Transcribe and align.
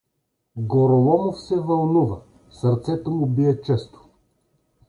Гороломов 0.57 1.39
се 1.41 1.59
вълнува, 1.59 2.21
сърцето 2.49 3.11
му 3.11 3.25
бие 3.25 3.61
често. 3.61 4.05